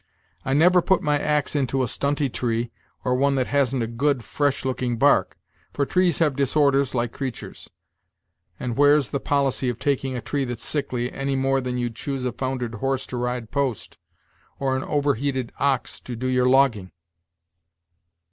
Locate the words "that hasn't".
3.35-3.83